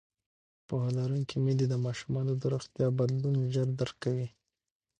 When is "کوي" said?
4.03-4.27